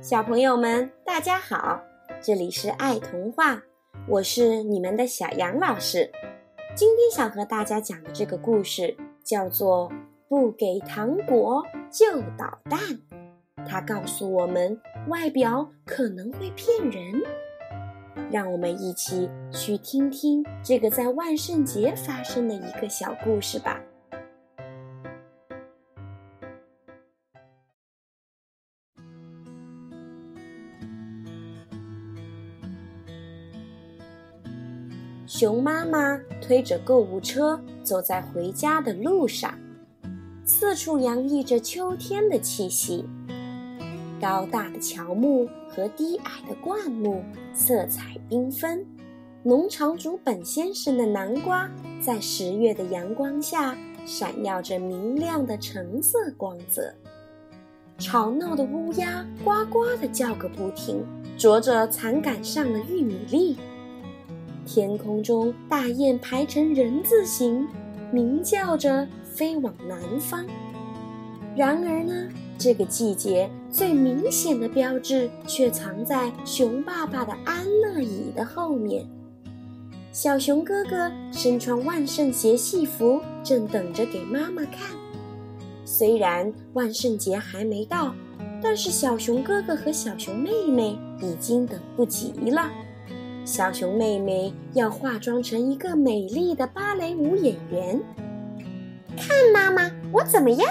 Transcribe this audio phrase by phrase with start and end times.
[0.00, 1.80] 小朋友们，大家好，
[2.20, 3.60] 这里是爱童话，
[4.06, 6.10] 我是你们的小杨老师。
[6.74, 9.90] 今天想和大家讲的这个故事叫做
[10.28, 12.78] 《不给糖果就捣蛋》，
[13.66, 14.78] 它告诉我们
[15.08, 17.22] 外表可能会骗人。
[18.30, 23.80] 让我们一起去听听这个在万圣节发生的一个小故事吧。
[35.26, 39.52] 熊妈妈推着购物车走在回家的路上，
[40.44, 43.04] 四处洋溢着秋天的气息。
[44.20, 48.86] 高大的乔木和低矮的灌木色彩缤纷，
[49.42, 51.68] 农场主本先生的南瓜
[52.00, 56.94] 在十月的阳光下闪耀着明亮的橙色光泽。
[57.98, 61.04] 吵闹的乌鸦呱呱地叫个不停，
[61.36, 63.56] 啄着残杆上的玉米粒。
[64.66, 67.66] 天空中大雁排成人字形，
[68.12, 70.44] 鸣叫着飞往南方。
[71.56, 72.28] 然而呢？
[72.58, 79.06] 这个季节最明显的标志却藏在熊爸爸的安乐椅的后面。
[80.10, 84.96] 小熊哥哥身穿万圣节戏服，正等着给妈妈看。
[85.84, 88.14] 虽然万圣节还没到，
[88.62, 92.70] 但是小熊哥哥和小熊妹妹已经等不及了。
[93.46, 98.02] 小熊妹妹要化妆成一个美丽的芭蕾舞演员。
[99.16, 100.68] 看妈妈，我怎么样？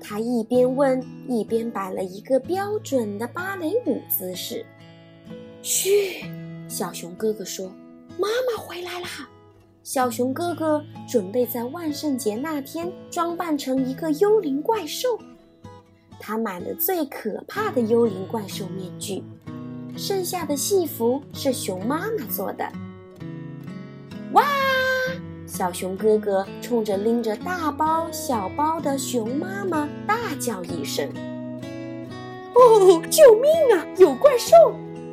[0.00, 4.66] 她一边问，一边摆了一个标准的芭蕾舞姿势。
[5.62, 6.24] 嘘，
[6.66, 7.68] 小熊哥哥说
[8.18, 9.08] ：“妈妈回来啦。”
[9.84, 15.16] 小熊哥哥准备在万圣节那天装扮成一个幽灵怪兽。
[16.18, 19.22] 他买了最可怕的幽灵怪兽面具，
[19.96, 22.64] 剩下的戏服是熊妈妈做的。
[24.32, 24.44] 哇！
[25.46, 31.08] 小熊哥哥冲着拎着大包小包的熊妈妈大叫一声
[32.54, 33.84] ：“哦，救命啊！
[33.96, 34.54] 有怪兽！”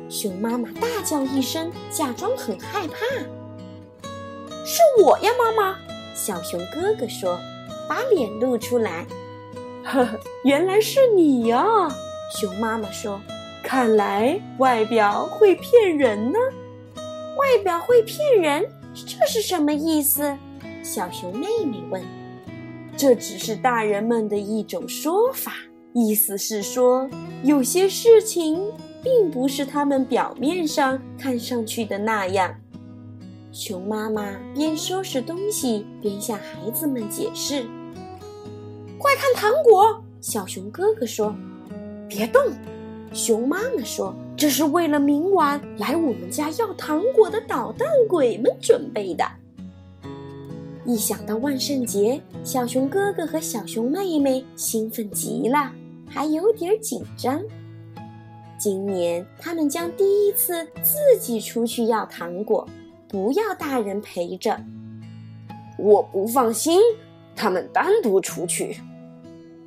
[0.08, 2.96] 熊妈妈大叫一声，假装很害怕。
[4.64, 5.76] “是我呀，妈妈！”
[6.14, 7.38] 小熊哥哥说，
[7.88, 9.04] 把脸露出来。
[9.84, 11.66] “呵呵，原来是你呀！”
[12.40, 13.20] 熊妈妈说
[13.68, 16.38] ，“看来外表会骗人呢。
[17.36, 18.66] 外表会骗人。”
[19.06, 20.34] 这是什么意思？
[20.82, 22.02] 小熊妹妹问。
[22.96, 25.52] 这只是大人们的一种说法，
[25.92, 27.06] 意思是说，
[27.44, 28.58] 有些事情
[29.02, 32.54] 并不是他们表面上看上去的那样。
[33.52, 37.66] 熊妈妈边收拾东西边向孩子们解释
[38.98, 41.36] ：“快看糖果！”小熊哥哥说
[42.08, 42.42] ：“别动。”
[43.12, 49.24] 熊妈妈说：“这是为了明晚来我们家要糖果的捣蛋鬼们准备的。”
[50.84, 55.70] 一想到万圣节，小熊哥哥和小熊妹妹兴奋极了，
[56.08, 57.42] 还有点紧张。
[58.58, 62.66] 今年他们将第一次自己出去要糖果，
[63.08, 64.58] 不要大人陪着。
[65.78, 66.80] 我不放心
[67.36, 68.80] 他们单独出去。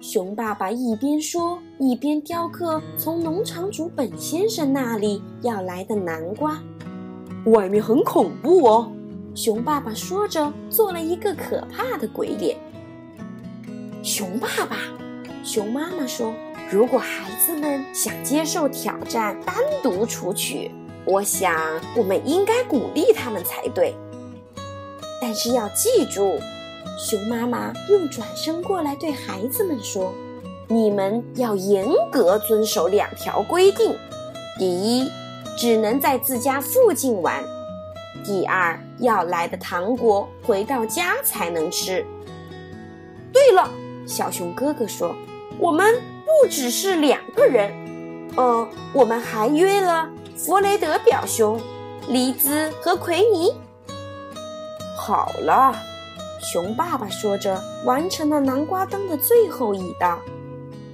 [0.01, 6.61] 熊爸爸一边说，一边雕刻从农场主本先生那里要来的南瓜。
[7.47, 8.91] 外面很恐怖哦，
[9.33, 12.55] 熊爸爸说着，做了一个可怕的鬼脸。
[14.03, 14.77] 熊爸爸，
[15.43, 16.31] 熊妈妈说
[16.69, 20.69] ：“如果孩子们想接受挑战，单独出去，
[21.03, 21.51] 我想
[21.97, 23.95] 我们应该鼓励他们才对。
[25.19, 26.37] 但是要记住。”
[26.95, 30.13] 熊妈妈又转身过来对孩子们说
[30.71, 33.93] ：“你们要严格遵守两条规定：
[34.57, 35.11] 第一，
[35.57, 37.43] 只能在自家附近玩；
[38.23, 42.05] 第二，要来的糖果回到家才能吃。”
[43.33, 43.69] 对了，
[44.07, 45.13] 小熊哥哥说
[45.59, 45.93] ：“我们
[46.25, 47.69] 不只是两个人，
[48.37, 50.07] 呃，我们还约了
[50.37, 51.59] 弗雷德表兄、
[52.07, 53.53] 黎兹和奎尼。”
[54.95, 55.75] 好了。
[56.43, 60.17] 熊爸爸说着，完成了南瓜灯的最后一道。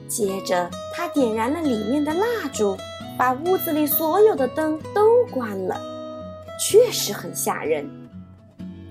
[0.07, 2.75] 接着，他点燃了里面的蜡烛，
[3.17, 5.79] 把屋子里所有的灯都关了。
[6.59, 7.87] 确实很吓人。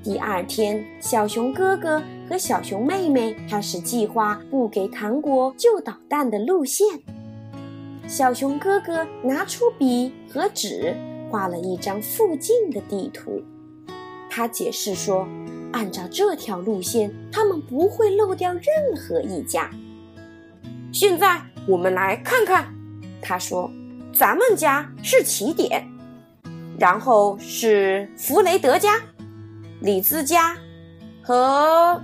[0.02, 6.86] 第二天，小熊哥哥和小熊妹妹开始计划不给糖果就捣蛋的路线。
[8.06, 10.94] 小熊哥哥拿出笔和纸，
[11.30, 13.42] 画了一张附近的地图。
[14.30, 15.26] 他解释说。
[15.72, 18.62] 按照这条路线，他们不会漏掉任
[18.96, 19.68] 何一家。
[20.98, 21.38] 现在
[21.68, 22.74] 我们来看看，
[23.20, 23.70] 他说
[24.18, 25.86] ：“咱们家是起点，
[26.80, 28.98] 然后是弗雷德家、
[29.82, 30.56] 李兹家
[31.22, 32.02] 和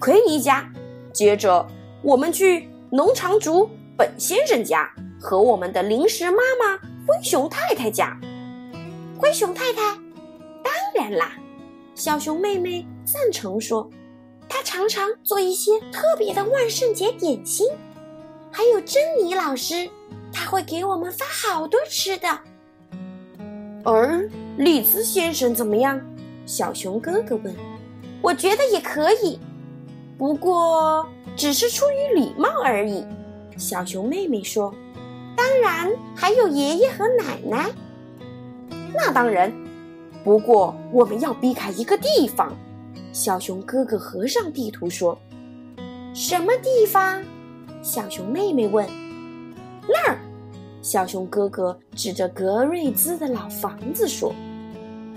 [0.00, 0.68] 奎尼家，
[1.12, 1.64] 接着
[2.02, 8.18] 我们去农场主本先生家和我们的临时妈妈灰熊太太家。
[9.20, 9.80] 灰熊太太，
[10.64, 11.30] 当然啦，
[11.94, 13.88] 小熊妹妹赞成说，
[14.48, 17.68] 她常常做一些特别的万圣节点心，
[18.52, 19.90] 还有珍妮老师。
[20.34, 22.28] 他会给我们发好多吃的。
[23.84, 26.00] 而利兹先生怎么样？
[26.46, 27.54] 小熊哥哥问。
[28.22, 29.38] 我觉得也可以，
[30.16, 31.06] 不过
[31.36, 33.04] 只是出于礼貌而已。
[33.56, 34.72] 小熊妹妹说。
[35.36, 37.70] 当然还有爷爷和奶奶。
[38.94, 39.52] 那当然，
[40.22, 42.56] 不过我们要避开一个地方。
[43.12, 45.18] 小熊哥哥合上地图说。
[46.14, 47.22] 什么地方？
[47.82, 48.86] 小熊妹妹问。
[49.88, 50.18] 那儿，
[50.80, 54.32] 小熊哥哥指着格瑞兹的老房子说：“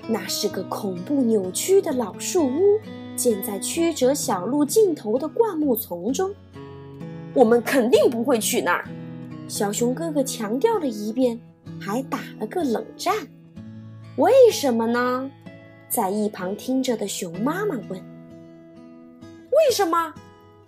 [0.10, 2.80] 那是个恐怖扭曲的老树屋，
[3.16, 6.34] 建在曲折小路尽头的灌木丛中。
[7.36, 8.86] 我们肯定不会去那儿。”
[9.48, 11.40] 小熊哥哥强调了一遍，
[11.80, 13.14] 还打了个冷战。
[14.18, 15.30] 为什么呢？
[15.88, 18.02] 在一旁听着的熊妈妈问。
[19.54, 20.12] “为什么？”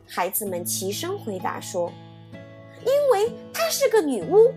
[0.08, 1.92] 孩子们齐声回答说。
[2.86, 4.54] 因为她是个女巫，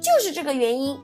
[0.00, 0.98] 就是这个原因。